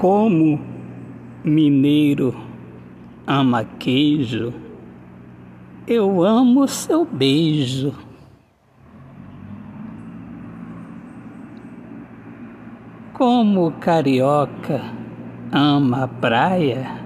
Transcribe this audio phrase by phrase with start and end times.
[0.00, 0.58] Como
[1.44, 2.34] mineiro
[3.26, 4.50] ama queijo,
[5.86, 7.92] eu amo seu beijo.
[13.12, 14.80] Como carioca
[15.52, 16.98] ama praia,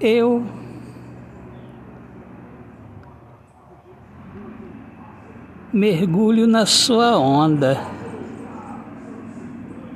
[0.00, 0.59] eu
[5.72, 7.80] mergulho na sua onda,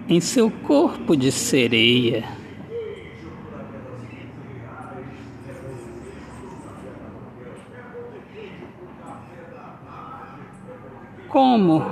[0.08, 2.24] em seu corpo de sereia.
[11.28, 11.84] Como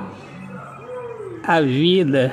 [1.45, 2.33] a vida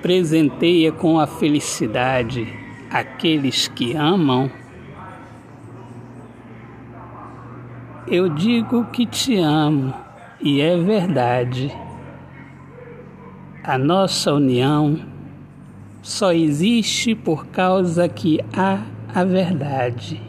[0.00, 2.63] presenteia com a felicidade
[2.94, 4.48] aqueles que amam,
[8.06, 9.92] eu digo que te amo
[10.40, 11.76] e é verdade.
[13.64, 15.00] A nossa união
[16.02, 20.22] só existe por causa que há a verdade.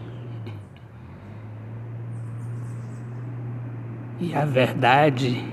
[4.20, 5.46] E a verdade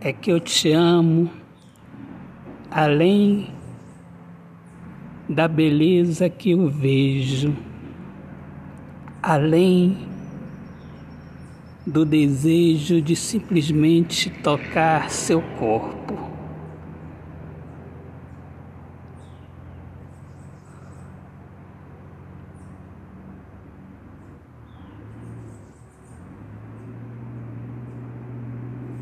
[0.00, 1.30] é que eu te amo
[2.70, 3.55] além
[5.28, 7.54] da beleza que eu vejo,
[9.22, 9.98] além
[11.86, 16.16] do desejo de simplesmente tocar seu corpo.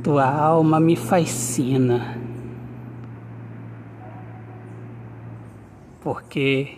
[0.02, 2.23] Tua alma me fascina.
[6.04, 6.76] Porque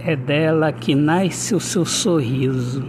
[0.00, 2.84] é dela que nasce o seu sorriso.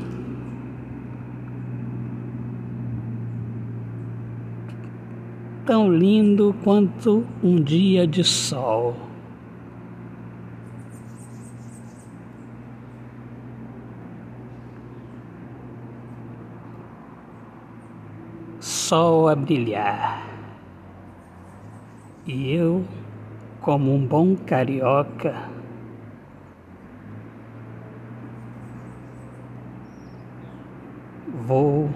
[5.63, 8.95] Tão lindo quanto um dia de sol.
[18.59, 20.36] Sol a brilhar.
[22.27, 22.83] E eu,
[23.61, 25.49] como um bom carioca,
[31.45, 31.89] vou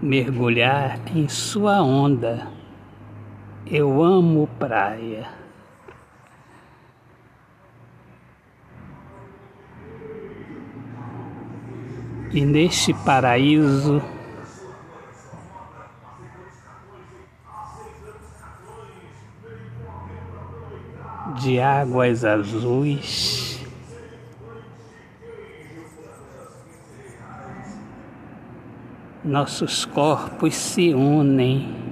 [0.00, 2.50] mergulhar em sua onda.
[3.66, 5.28] Eu amo praia.
[12.32, 14.00] E neste paraíso
[21.40, 23.60] de águas azuis.
[29.24, 31.84] Nossos corpos se unem.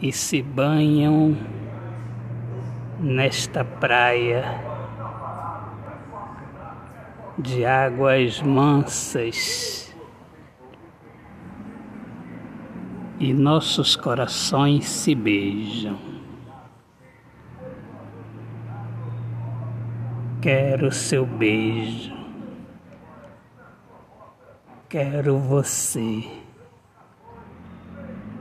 [0.00, 1.36] E se banham
[3.02, 4.44] nesta praia
[7.36, 9.92] de águas mansas
[13.18, 15.98] e nossos corações se beijam.
[20.40, 22.12] Quero seu beijo,
[24.88, 26.24] quero você,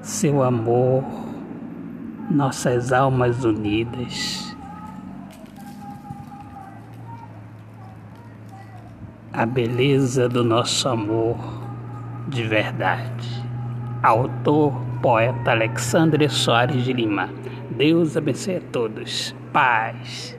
[0.01, 1.03] seu amor,
[2.29, 4.50] nossas almas unidas.
[9.41, 11.35] A beleza do nosso amor
[12.27, 13.27] de verdade.
[14.03, 14.71] Autor,
[15.01, 17.27] poeta Alexandre Soares de Lima.
[17.71, 19.35] Deus abençoe a todos.
[19.51, 20.37] Paz.